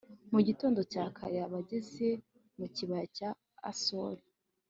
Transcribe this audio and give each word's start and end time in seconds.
mu 0.31 0.39
gitondo 0.47 0.79
cya 0.91 1.05
kare 1.17 1.37
aba 1.45 1.57
ageze 1.63 2.07
mu 2.57 2.65
kibaya 2.75 3.05
cya 3.17 3.29
asori 3.71 4.23